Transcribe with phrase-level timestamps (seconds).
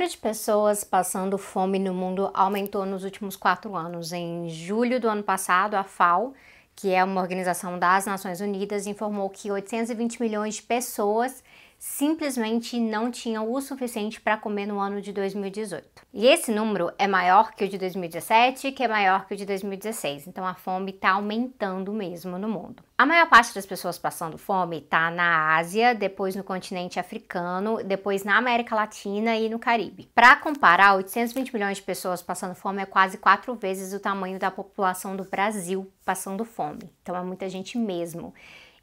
[0.00, 4.14] número de pessoas passando fome no mundo aumentou nos últimos quatro anos.
[4.14, 6.32] Em julho do ano passado, a FAO,
[6.74, 11.44] que é uma organização das Nações Unidas, informou que 820 milhões de pessoas
[11.80, 16.02] simplesmente não tinham o suficiente para comer no ano de 2018.
[16.12, 19.46] E esse número é maior que o de 2017, que é maior que o de
[19.46, 20.26] 2016.
[20.26, 22.82] Então a fome está aumentando mesmo no mundo.
[22.98, 28.24] A maior parte das pessoas passando fome está na Ásia, depois no continente africano, depois
[28.24, 30.10] na América Latina e no Caribe.
[30.14, 34.50] Para comparar, 820 milhões de pessoas passando fome é quase quatro vezes o tamanho da
[34.50, 36.92] população do Brasil passando fome.
[37.00, 38.34] Então é muita gente mesmo.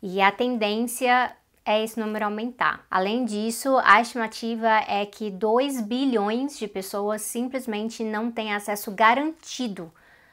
[0.02, 1.32] E a tendência
[1.68, 2.86] é esse número aumentar.
[2.90, 9.92] Além disso, a estimativa é que 2 bilhões de pessoas simplesmente não têm acesso garantido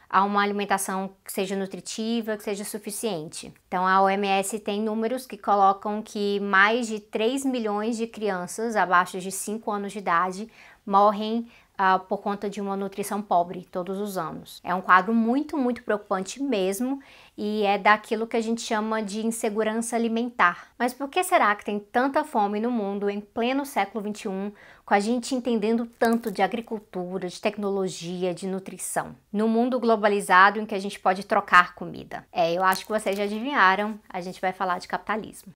[0.09, 3.53] a uma alimentação que seja nutritiva, que seja suficiente.
[3.67, 9.19] Então a OMS tem números que colocam que mais de 3 milhões de crianças abaixo
[9.19, 10.49] de 5 anos de idade
[10.87, 14.61] morrem uh, por conta de uma nutrição pobre todos os anos.
[14.65, 17.01] É um quadro muito, muito preocupante mesmo
[17.37, 20.69] e é daquilo que a gente chama de insegurança alimentar.
[20.79, 24.53] Mas por que será que tem tanta fome no mundo em pleno século XXI,
[24.85, 29.17] com a gente entendendo tanto de agricultura, de tecnologia, de nutrição?
[29.33, 32.25] No mundo globalizado em que a gente pode trocar comida.
[32.33, 35.53] É, eu acho que vocês já adivinharam, a gente vai falar de capitalismo.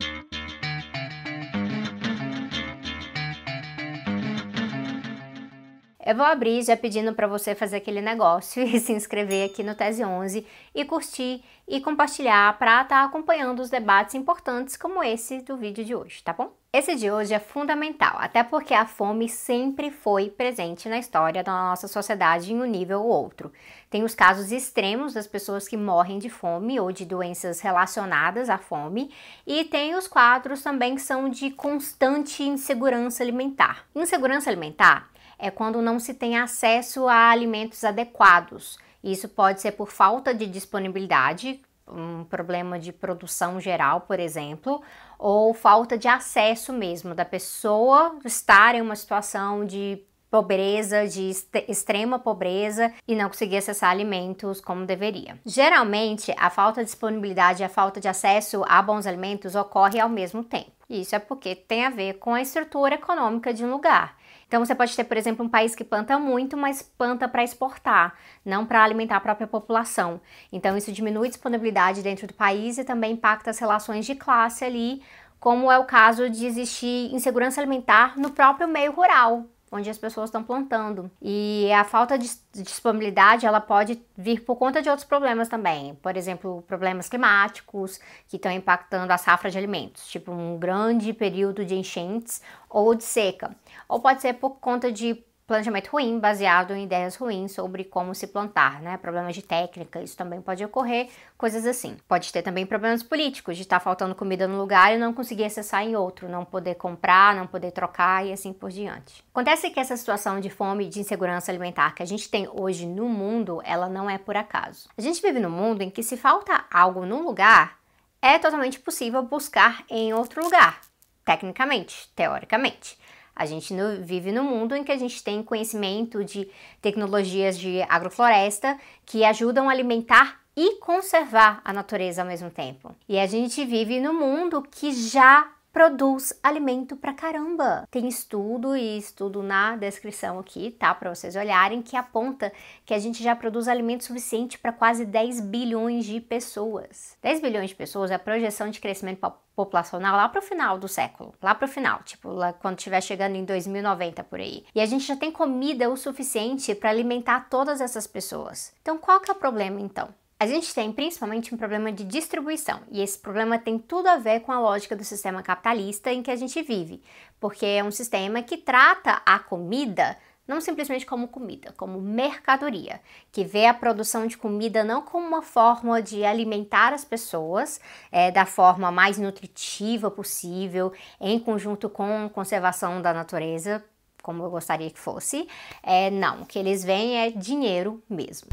[6.09, 9.75] Eu vou abrir já pedindo para você fazer aquele negócio e se inscrever aqui no
[9.75, 15.43] Tese 11 e curtir e compartilhar para estar tá acompanhando os debates importantes como esse
[15.43, 16.51] do vídeo de hoje, tá bom?
[16.73, 21.53] Esse de hoje é fundamental, até porque a fome sempre foi presente na história da
[21.53, 23.53] nossa sociedade em um nível ou outro.
[23.91, 28.57] Tem os casos extremos das pessoas que morrem de fome ou de doenças relacionadas à
[28.57, 29.11] fome,
[29.47, 33.85] e tem os quadros também que são de constante insegurança alimentar.
[33.95, 38.79] Insegurança alimentar é quando não se tem acesso a alimentos adequados.
[39.03, 44.83] Isso pode ser por falta de disponibilidade, um problema de produção geral, por exemplo,
[45.19, 51.31] ou falta de acesso mesmo da pessoa estar em uma situação de pobreza, de
[51.67, 55.39] extrema pobreza e não conseguir acessar alimentos como deveria.
[55.47, 60.09] Geralmente, a falta de disponibilidade e a falta de acesso a bons alimentos ocorre ao
[60.09, 60.73] mesmo tempo.
[60.89, 64.18] Isso é porque tem a ver com a estrutura econômica de um lugar.
[64.49, 68.15] Então você pode ter, por exemplo, um país que planta muito, mas planta para exportar,
[68.43, 70.21] não para alimentar a própria população.
[70.51, 74.65] Então isso diminui a disponibilidade dentro do país e também impacta as relações de classe
[74.65, 75.03] ali,
[75.39, 80.29] como é o caso de existir insegurança alimentar no próprio meio rural, onde as pessoas
[80.29, 81.11] estão plantando.
[81.21, 85.95] E a falta de disponibilidade, ela pode vir por conta de outros problemas também.
[85.97, 87.99] Por exemplo, problemas climáticos
[88.29, 93.05] que estão impactando a safra de alimentos, tipo um grande período de enchentes ou de
[93.05, 93.55] seca.
[93.89, 98.27] Ou pode ser por conta de planejamento ruim, baseado em ideias ruins sobre como se
[98.27, 98.99] plantar, né?
[98.99, 101.97] Problemas de técnica, isso também pode ocorrer, coisas assim.
[102.07, 105.83] Pode ter também problemas políticos, de estar faltando comida no lugar e não conseguir acessar
[105.83, 109.25] em outro, não poder comprar, não poder trocar e assim por diante.
[109.33, 112.85] Acontece que essa situação de fome e de insegurança alimentar que a gente tem hoje
[112.85, 114.91] no mundo, ela não é por acaso.
[114.99, 117.79] A gente vive num mundo em que se falta algo num lugar,
[118.21, 120.83] é totalmente possível buscar em outro lugar,
[121.25, 122.99] tecnicamente, teoricamente.
[123.39, 126.51] A gente no, vive no mundo em que a gente tem conhecimento de
[126.83, 128.77] tecnologias de agrofloresta
[129.07, 132.95] que ajudam a alimentar e conservar a natureza ao mesmo tempo.
[133.09, 137.87] E a gente vive no mundo que já produz alimento pra caramba.
[137.89, 140.93] Tem estudo e estudo na descrição aqui, tá?
[140.93, 142.53] Para vocês olharem, que aponta
[142.85, 147.17] que a gente já produz alimento suficiente para quase 10 bilhões de pessoas.
[147.23, 150.89] 10 bilhões de pessoas é a projeção de crescimento populacional lá para o final do
[150.89, 154.65] século, lá para o final, tipo lá quando estiver chegando em 2090 por aí.
[154.75, 158.75] E a gente já tem comida o suficiente para alimentar todas essas pessoas.
[158.83, 160.09] Então qual que é o problema então?
[160.41, 164.39] A gente tem principalmente um problema de distribuição, e esse problema tem tudo a ver
[164.41, 167.03] com a lógica do sistema capitalista em que a gente vive,
[167.41, 170.17] porque é um sistema que trata a comida
[170.47, 175.43] não simplesmente como comida, como mercadoria, que vê a produção de comida não como uma
[175.43, 177.79] forma de alimentar as pessoas
[178.11, 183.85] é, da forma mais nutritiva possível, em conjunto com conservação da natureza,
[184.23, 185.47] como eu gostaria que fosse.
[185.83, 188.49] É, não, o que eles veem é dinheiro mesmo.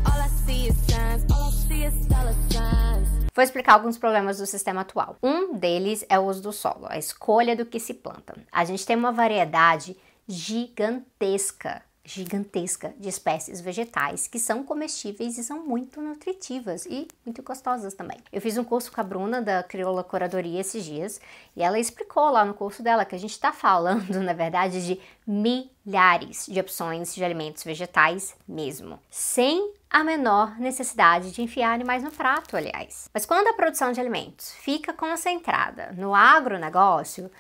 [3.36, 5.18] Vou explicar alguns problemas do sistema atual.
[5.22, 8.34] Um deles é o uso do solo, a escolha do que se planta.
[8.52, 9.98] A gente tem uma variedade
[10.28, 17.96] gigantesca gigantesca de espécies vegetais que são comestíveis e são muito nutritivas e muito gostosas
[17.96, 18.20] também.
[18.32, 21.20] Eu fiz um curso com a Bruna da Crioula Curadoria esses dias
[21.56, 25.00] e ela explicou lá no curso dela que a gente está falando, na verdade, de
[25.26, 32.12] milhares de opções de alimentos vegetais mesmo, sem a menor necessidade de enfiar animais no
[32.12, 33.10] prato, aliás.
[33.14, 37.32] Mas quando a produção de alimentos fica concentrada no agronegócio,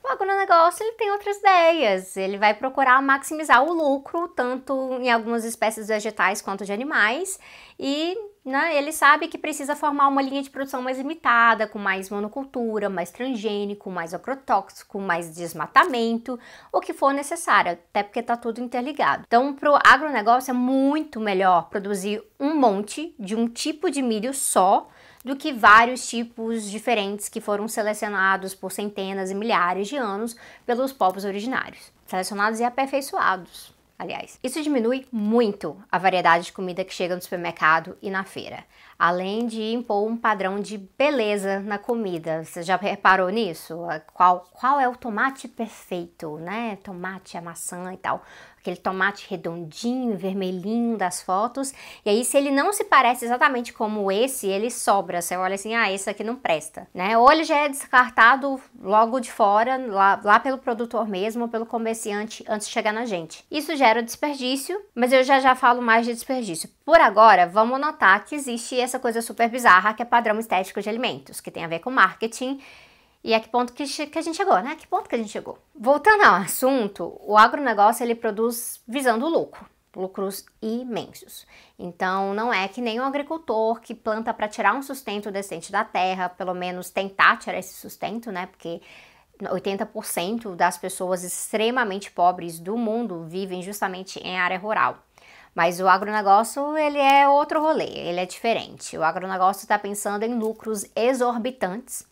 [0.00, 2.16] o agronegócio ele tem outras ideias.
[2.16, 7.36] Ele vai procurar maximizar o lucro, tanto em algumas espécies vegetais quanto de animais,
[7.76, 12.10] e né, ele sabe que precisa formar uma linha de produção mais limitada, com mais
[12.10, 16.38] monocultura, mais transgênico, mais agrotóxico, mais desmatamento,
[16.70, 19.24] o que for necessário, até porque está tudo interligado.
[19.26, 24.34] Então, para o agronegócio é muito melhor produzir um monte de um tipo de milho
[24.34, 24.88] só
[25.24, 30.36] do que vários tipos diferentes que foram selecionados por centenas e milhares de anos
[30.66, 31.90] pelos povos originários.
[32.04, 34.38] Selecionados e aperfeiçoados, aliás.
[34.42, 38.64] Isso diminui muito a variedade de comida que chega no supermercado e na feira,
[38.98, 42.44] além de impor um padrão de beleza na comida.
[42.44, 43.78] Você já reparou nisso?
[44.12, 46.78] Qual, qual é o tomate perfeito, né?
[46.82, 48.22] Tomate, a maçã e tal
[48.64, 51.74] aquele tomate redondinho, vermelhinho das fotos.
[52.02, 55.20] E aí, se ele não se parece exatamente como esse, ele sobra.
[55.20, 57.18] Você olha assim, ah, esse aqui não presta, né?
[57.18, 62.42] Ou ele já é descartado logo de fora, lá, lá pelo produtor mesmo, pelo comerciante,
[62.48, 63.44] antes de chegar na gente.
[63.50, 66.70] Isso gera desperdício, mas eu já já falo mais de desperdício.
[66.86, 70.88] Por agora, vamos notar que existe essa coisa super bizarra que é padrão estético de
[70.88, 72.58] alimentos, que tem a ver com marketing
[73.24, 74.72] e a que ponto que, que a gente chegou, né?
[74.72, 75.58] A que ponto que a gente chegou?
[75.74, 79.64] Voltando ao assunto, o agronegócio ele produz visando o lucro,
[79.96, 81.46] lucros imensos.
[81.78, 85.82] Então, não é que nem um agricultor que planta para tirar um sustento decente da
[85.82, 88.44] terra, pelo menos tentar tirar esse sustento, né?
[88.44, 88.82] Porque
[89.40, 94.98] 80% das pessoas extremamente pobres do mundo vivem justamente em área rural.
[95.54, 98.98] Mas o agronegócio, ele é outro rolê, ele é diferente.
[98.98, 102.04] O agronegócio está pensando em lucros exorbitantes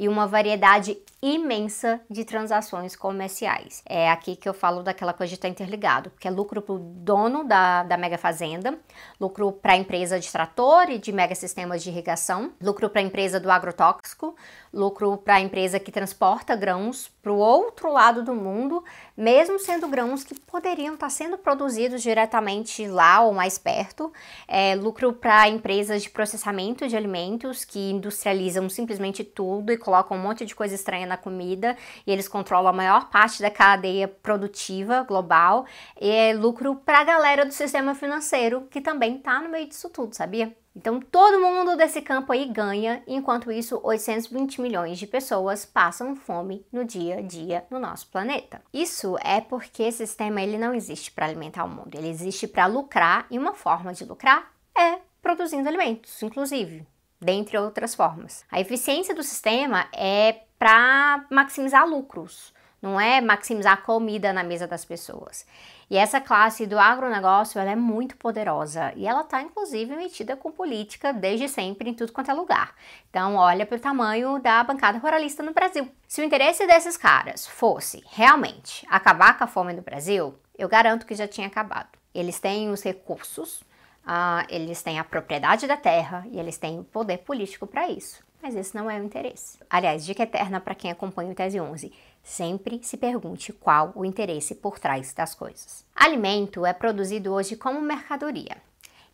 [0.00, 3.82] e uma variedade imensa de transações comerciais.
[3.84, 6.78] É aqui que eu falo daquela coisa de estar interligado, porque é lucro para o
[6.78, 8.78] dono da, da mega fazenda,
[9.20, 13.04] lucro para a empresa de trator e de mega sistemas de irrigação, lucro para a
[13.04, 14.34] empresa do agrotóxico,
[14.72, 18.82] lucro para a empresa que transporta grãos para o outro lado do mundo,
[19.14, 24.10] mesmo sendo grãos que poderiam estar sendo produzidos diretamente lá ou mais perto,
[24.48, 29.76] é, lucro para empresas de processamento de alimentos que industrializam simplesmente tudo e
[30.10, 31.76] um monte de coisa estranha na comida
[32.06, 35.66] e eles controlam a maior parte da cadeia produtiva global.
[36.00, 39.88] E é lucro para a galera do sistema financeiro que também está no meio disso
[39.90, 40.54] tudo, sabia?
[40.74, 46.64] Então todo mundo desse campo aí ganha, enquanto isso 820 milhões de pessoas passam fome
[46.72, 48.62] no dia a dia no nosso planeta.
[48.72, 52.66] Isso é porque esse sistema ele não existe para alimentar o mundo, ele existe para
[52.66, 56.86] lucrar e uma forma de lucrar é produzindo alimentos, inclusive
[57.20, 58.44] dentre outras formas.
[58.50, 64.84] A eficiência do sistema é para maximizar lucros, não é maximizar comida na mesa das
[64.84, 65.46] pessoas.
[65.90, 70.52] E essa classe do agronegócio ela é muito poderosa e ela está inclusive metida com
[70.52, 72.74] política desde sempre em tudo quanto é lugar.
[73.10, 75.90] Então olha para o tamanho da bancada ruralista no Brasil.
[76.06, 81.04] Se o interesse desses caras fosse realmente acabar com a fome no Brasil, eu garanto
[81.04, 81.88] que já tinha acabado.
[82.14, 83.62] Eles têm os recursos,
[84.10, 88.20] Uh, eles têm a propriedade da terra e eles têm o poder político para isso.
[88.42, 89.56] Mas esse não é o interesse.
[89.70, 94.56] Aliás, dica eterna para quem acompanha o Tese 11: sempre se pergunte qual o interesse
[94.56, 95.86] por trás das coisas.
[95.94, 98.56] Alimento é produzido hoje como mercadoria.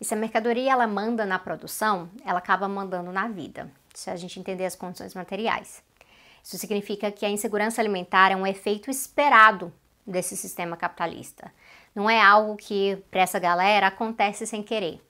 [0.00, 4.16] E se a mercadoria ela manda na produção, ela acaba mandando na vida, se a
[4.16, 5.82] gente entender as condições materiais.
[6.42, 9.70] Isso significa que a insegurança alimentar é um efeito esperado
[10.06, 11.52] desse sistema capitalista.
[11.96, 15.00] Não é algo que para essa galera acontece sem querer.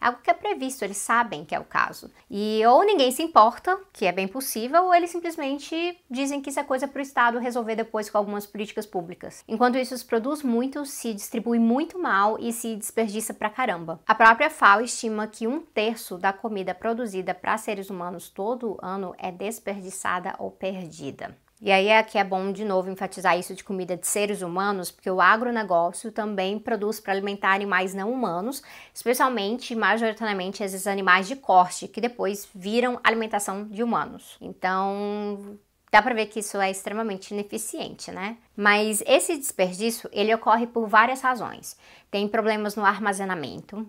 [0.00, 2.08] É algo que é previsto, eles sabem que é o caso.
[2.30, 6.60] E ou ninguém se importa, que é bem possível, ou eles simplesmente dizem que isso
[6.60, 9.42] é coisa para o Estado resolver depois com algumas políticas públicas.
[9.48, 13.98] Enquanto isso, se produz muito, se distribui muito mal e se desperdiça pra caramba.
[14.06, 19.16] A própria FAO estima que um terço da comida produzida para seres humanos todo ano
[19.18, 21.36] é desperdiçada ou perdida.
[21.60, 24.90] E aí é que é bom de novo enfatizar isso de comida de seres humanos,
[24.90, 31.34] porque o agronegócio também produz para alimentar animais não humanos, especialmente, majoritariamente, esses animais de
[31.36, 34.36] corte, que depois viram alimentação de humanos.
[34.40, 35.58] Então,
[35.90, 38.36] Dá para ver que isso é extremamente ineficiente, né?
[38.56, 41.76] Mas esse desperdício, ele ocorre por várias razões.
[42.10, 43.86] Tem problemas no armazenamento,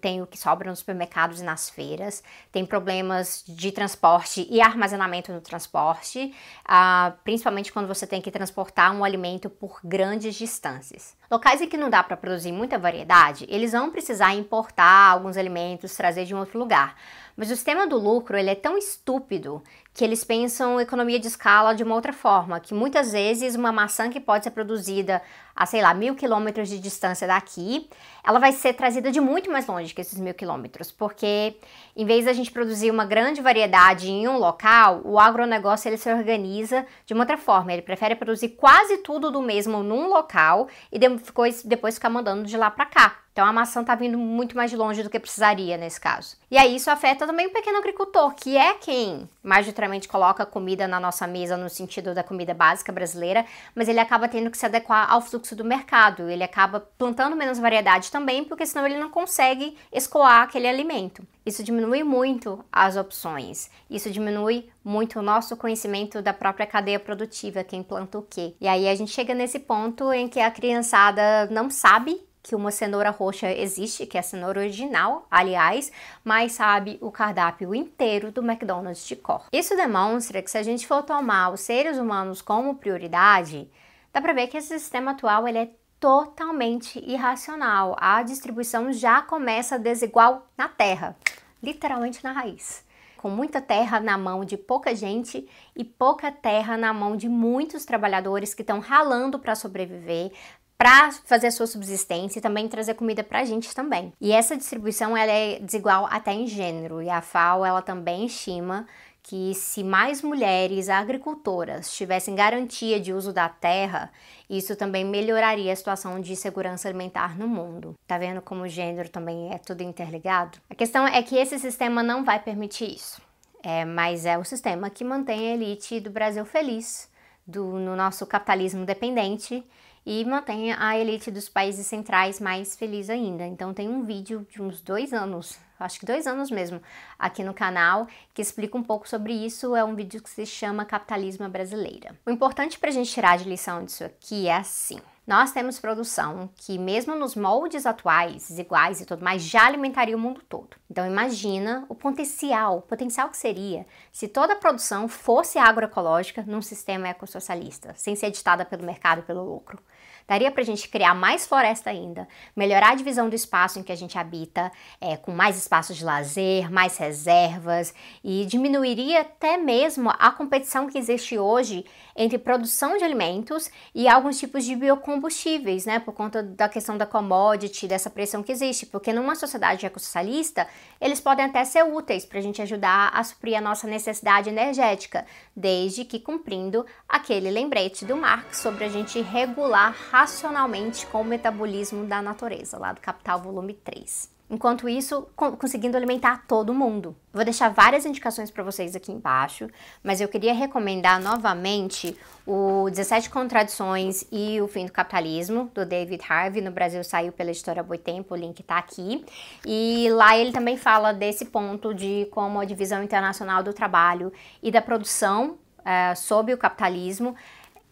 [0.00, 5.32] tem o que sobra nos supermercados e nas feiras, tem problemas de transporte e armazenamento
[5.32, 6.34] no transporte,
[6.64, 11.14] uh, principalmente quando você tem que transportar um alimento por grandes distâncias.
[11.30, 15.94] Locais em que não dá para produzir muita variedade, eles vão precisar importar alguns alimentos,
[15.94, 16.96] trazer de um outro lugar.
[17.36, 19.62] Mas o sistema do lucro ele é tão estúpido
[19.96, 24.10] que eles pensam economia de escala de uma outra forma, que muitas vezes uma maçã
[24.10, 25.22] que pode ser produzida
[25.54, 27.88] a, sei lá, mil quilômetros de distância daqui,
[28.22, 31.56] ela vai ser trazida de muito mais longe que esses mil quilômetros, porque
[31.96, 36.12] em vez da gente produzir uma grande variedade em um local, o agronegócio ele se
[36.12, 40.98] organiza de uma outra forma, ele prefere produzir quase tudo do mesmo num local e
[40.98, 43.25] depois, ficar mandando de lá para cá.
[43.36, 46.38] Então a maçã está vindo muito mais longe do que precisaria nesse caso.
[46.50, 50.98] E aí isso afeta também o pequeno agricultor, que é quem majoritariamente coloca comida na
[50.98, 55.12] nossa mesa no sentido da comida básica brasileira, mas ele acaba tendo que se adequar
[55.12, 56.30] ao fluxo do mercado.
[56.30, 61.22] Ele acaba plantando menos variedade também, porque senão ele não consegue escoar aquele alimento.
[61.44, 63.70] Isso diminui muito as opções.
[63.90, 68.54] Isso diminui muito o nosso conhecimento da própria cadeia produtiva, quem planta o quê.
[68.58, 72.70] E aí a gente chega nesse ponto em que a criançada não sabe que uma
[72.70, 75.90] cenoura roxa existe, que é a cenoura original, aliás,
[76.22, 79.46] mas sabe o cardápio inteiro do McDonald's de cor.
[79.52, 83.68] Isso demonstra que se a gente for tomar os seres humanos como prioridade,
[84.12, 87.96] dá para ver que esse sistema atual ele é totalmente irracional.
[87.98, 91.16] A distribuição já começa desigual na terra,
[91.60, 92.86] literalmente na raiz
[93.16, 97.84] com muita terra na mão de pouca gente e pouca terra na mão de muitos
[97.84, 100.30] trabalhadores que estão ralando para sobreviver,
[100.78, 104.12] para fazer a sua subsistência e também trazer comida para a gente também.
[104.20, 108.86] E essa distribuição ela é desigual até em gênero e a FAO ela também estima
[109.26, 114.12] que se mais mulheres agricultoras tivessem garantia de uso da terra,
[114.48, 117.96] isso também melhoraria a situação de segurança alimentar no mundo.
[118.06, 120.58] Tá vendo como o gênero também é tudo interligado?
[120.70, 123.20] A questão é que esse sistema não vai permitir isso.
[123.64, 127.10] É, mas é o sistema que mantém a elite do Brasil feliz,
[127.44, 129.66] do, no nosso capitalismo dependente
[130.06, 133.44] e mantém a elite dos países centrais mais feliz ainda.
[133.44, 136.80] Então tem um vídeo de uns dois anos, acho que dois anos mesmo,
[137.18, 139.74] aqui no canal, que explica um pouco sobre isso.
[139.74, 142.16] É um vídeo que se chama Capitalismo Brasileira.
[142.24, 145.00] O importante para a gente tirar de lição disso aqui é assim.
[145.26, 150.20] Nós temos produção que, mesmo nos moldes atuais, iguais e tudo mais, já alimentaria o
[150.20, 150.76] mundo todo.
[150.88, 156.62] Então imagina o potencial, o potencial que seria se toda a produção fosse agroecológica num
[156.62, 159.82] sistema ecossocialista, sem ser ditada pelo mercado e pelo lucro.
[160.28, 163.92] Daria para a gente criar mais floresta ainda, melhorar a divisão do espaço em que
[163.92, 170.10] a gente habita, é, com mais espaços de lazer, mais reservas e diminuiria até mesmo
[170.10, 171.84] a competição que existe hoje
[172.16, 177.04] entre produção de alimentos e alguns tipos de biocombustíveis, né, por conta da questão da
[177.04, 180.66] commodity, dessa pressão que existe, porque numa sociedade ecossocialista
[181.00, 185.26] eles podem até ser úteis para a gente ajudar a suprir a nossa necessidade energética,
[185.54, 192.06] desde que cumprindo aquele lembrete do Marx sobre a gente regular racionalmente com o metabolismo
[192.06, 194.35] da natureza, lá do Capital Volume 3.
[194.48, 197.16] Enquanto isso, conseguindo alimentar todo mundo.
[197.32, 199.68] Vou deixar várias indicações para vocês aqui embaixo,
[200.04, 206.22] mas eu queria recomendar novamente o 17 Contradições e o Fim do Capitalismo, do David
[206.28, 206.62] Harvey.
[206.62, 209.24] No Brasil saiu pela editora Boitempo, o link está aqui.
[209.66, 214.70] E lá ele também fala desse ponto de como a divisão internacional do trabalho e
[214.70, 217.34] da produção uh, sob o capitalismo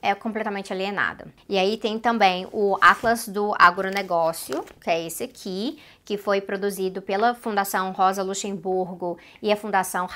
[0.04, 1.26] é completamente alienada.
[1.48, 7.00] E aí tem também o Atlas do Agronegócio, que é esse aqui, que foi produzido
[7.00, 10.06] pela Fundação Rosa Luxemburgo e a Fundação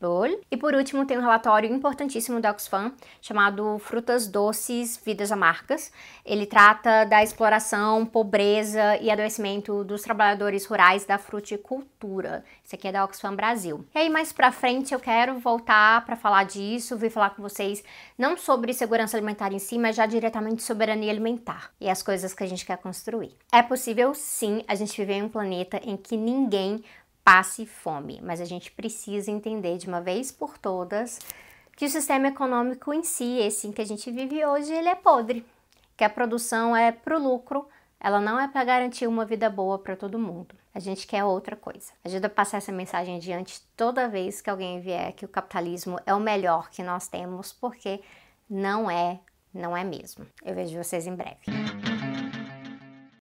[0.00, 0.40] Bull.
[0.50, 5.90] E por último, tem um relatório importantíssimo da Oxfam chamado Frutas Doces, Vidas Amargas.
[6.24, 12.44] Ele trata da exploração, pobreza e adoecimento dos trabalhadores rurais da fruticultura.
[12.64, 13.84] Esse aqui é da Oxfam Brasil.
[13.94, 17.82] E aí, mais pra frente, eu quero voltar para falar disso, vir falar com vocês
[18.16, 22.42] não sobre segurança alimentar em si, mas já diretamente soberania alimentar e as coisas que
[22.42, 23.36] a gente quer construir.
[23.52, 26.82] É possível, sim, a gente viver em um planeta em que ninguém
[27.22, 31.20] passe fome, mas a gente precisa entender de uma vez por todas
[31.76, 34.96] que o sistema econômico em si, esse em que a gente vive hoje, ele é
[34.96, 35.46] podre,
[35.96, 37.68] que a produção é pro lucro,
[38.00, 40.56] ela não é para garantir uma vida boa para todo mundo.
[40.74, 41.92] A gente quer outra coisa.
[42.04, 46.12] Ajuda a passar essa mensagem adiante toda vez que alguém vier que o capitalismo é
[46.12, 48.00] o melhor que nós temos, porque
[48.50, 49.20] não é,
[49.54, 50.26] não é mesmo.
[50.44, 51.42] Eu vejo vocês em breve.